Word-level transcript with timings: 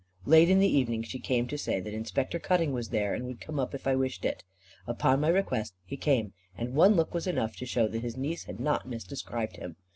Late 0.25 0.49
in 0.49 0.57
the 0.57 0.67
evening, 0.67 1.03
she 1.03 1.19
came 1.19 1.47
to 1.47 1.59
say 1.59 1.79
that 1.79 1.93
Inspector 1.93 2.39
Cutting 2.39 2.73
was 2.73 2.89
there, 2.89 3.13
and 3.13 3.27
would 3.27 3.39
come 3.39 3.59
up 3.59 3.75
if 3.75 3.85
I 3.85 3.93
wished 3.95 4.25
it. 4.25 4.43
Upon 4.87 5.21
my 5.21 5.27
request 5.27 5.75
he 5.85 5.95
came, 5.95 6.33
and 6.57 6.73
one 6.73 6.95
look 6.95 7.13
was 7.13 7.27
enough 7.27 7.55
to 7.57 7.67
show 7.67 7.87
that 7.87 8.01
his 8.01 8.17
niece 8.17 8.45
had 8.45 8.59
not 8.59 8.87
misdescribed 8.89 9.57
him. 9.57 9.75